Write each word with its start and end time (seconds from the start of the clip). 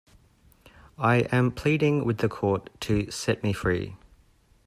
I 0.97 1.17
am 1.31 1.51
pleading 1.51 2.05
with 2.05 2.17
the 2.17 2.27
court 2.27 2.71
to 2.79 3.11
set 3.11 3.43
me 3.43 3.53
free. 3.53 3.97